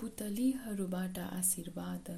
पुतलीहरूबाट 0.00 1.18
आशीर्वाद। 1.18 2.08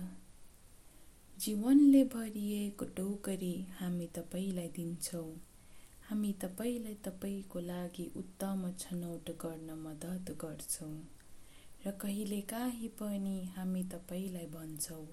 जीवनले 1.40 2.02
भरिएको 2.04 2.85
टोकरी 2.85 3.66
हामी 3.81 4.06
तपाईँलाई 4.06 4.69
दिन्छौँ। 4.69 5.29
हामी 6.09 6.33
तपाईँलाई 6.33 6.95
तपाईँको 6.95 7.61
लागि 7.61 8.06
उत्तम 8.17 8.72
छनौट 8.79 9.30
गर्न 9.30 9.71
मद्दत 9.79 10.35
गर्छौँ। 10.41 10.96
र 11.87 11.91
कहिलेकाहीँ 11.91 12.88
पनि 12.88 13.37
हामी 13.56 13.85
तपाईँलाई 13.85 14.47
भन्छौँ 14.47 15.06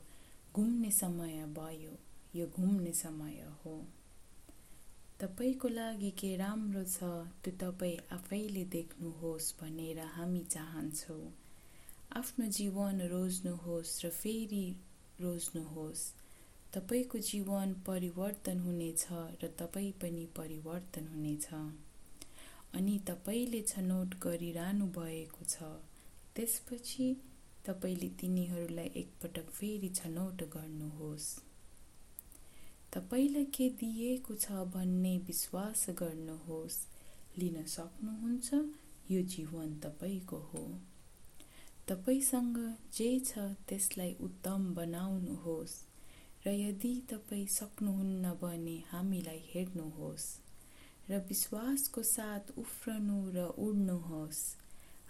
घुम्ने 0.56 0.92
समय 0.92 1.46
भयो 1.54 1.96
यो 2.36 2.48
घुम्ने 2.48 2.94
समय 2.94 3.42
हो। 3.66 3.78
तपाईँको 5.20 5.68
लागि 5.68 6.12
के 6.12 6.36
राम्रो 6.38 6.84
छ 6.84 7.14
त्यो 7.44 7.58
तपाईँ 7.62 7.98
आफैले 8.12 8.66
देख्नुहोस् 8.72 9.56
भनेर 9.62 10.00
हामी 10.00 10.44
चाहन्छौँ। 10.50 11.45
आफ्नो 12.12 12.46
जीवन 12.46 13.02
रोज्नुहोस् 13.02 14.06
र 14.06 14.10
फेरि 14.10 14.76
रोज्नुहोस्। 15.22 16.14
तपाईँको 16.74 17.18
जीवन 17.18 17.74
परिवर्तन 17.74 18.60
हुनेछ 18.60 19.08
र 19.12 19.48
तपाईँ 19.60 19.92
पनि 19.92 20.26
परिवर्तन 20.26 21.08
हुनेछ। 21.08 21.48
अनि 22.74 23.00
तपाईँले 23.08 23.62
छनौट 23.62 24.16
गरिरहनु 24.16 24.88
भएको 24.88 25.46
छ। 25.46 25.64
त्यसपछि 26.36 27.18
तपाईँले 27.66 28.10
तिनीहरूलाई 28.10 28.86
एकपटक 28.86 29.50
फेरि 29.50 29.90
छनौट 29.90 30.44
गर्नुहोस्। 30.44 31.40
तपाईँलाई 32.94 33.46
के 33.46 33.70
दिएको 33.70 34.36
छ 34.36 34.52
भन्ने 34.52 35.18
विश्वास 35.18 35.86
गर्नुहोस्। 35.90 36.88
लिन 37.38 37.64
सक्नुहुन्छ 37.64 38.54
यो 39.12 39.22
जीवन 39.22 39.80
तपाईँको 39.80 40.38
हो। 40.38 40.80
तपाईँसँग 41.88 42.58
जे 42.94 43.08
छ 43.20 43.40
त्यसलाई 43.70 44.14
उत्तम 44.20 44.64
बनाउनुहोस् 44.74 45.74
र 46.46 46.52
यदि 46.52 46.94
तपाईँ 47.10 47.46
सक्नुहुन्न 47.48 48.32
भने 48.42 48.78
हामीलाई 48.92 49.42
हेर्नुहोस् 49.50 50.26
र 51.10 51.20
विश्वासको 51.28 52.02
साथ 52.04 52.50
उफ्रनु 52.58 53.18
र 53.36 53.44
उड्नुहोस्। 53.58 54.40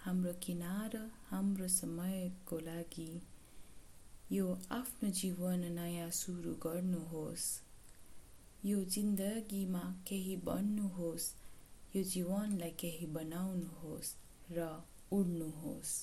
हाम्रो 0.04 0.32
किनार 0.42 0.96
हाम्रो 1.30 1.68
समयको 1.68 2.58
लागि 2.58 3.12
यो 4.32 4.46
आफ्नो 4.70 5.10
जीवन 5.10 5.64
नयाँ 5.72 6.10
सुरु 6.10 6.52
गर्नुहोस्। 6.62 7.46
यो 8.64 8.82
जिन्दगीमा 8.84 9.84
केही 10.08 10.36
बन्नुहोस् 10.46 11.30
यो 11.96 12.02
जीवनलाई 12.12 12.70
केही 12.80 13.06
बनाउनुहोस् 13.16 14.12
र 14.50 14.68
उड्नुहोस्। 15.12 15.94